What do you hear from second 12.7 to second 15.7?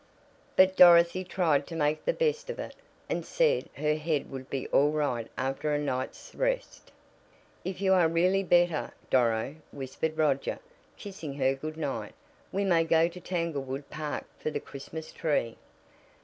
go to Tanglewood Park for the Christmas tree.